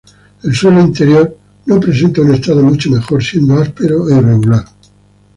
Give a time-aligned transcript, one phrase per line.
[0.41, 4.65] El suelo interior no presenta un estado mucho mejor, siendo áspero e irregular.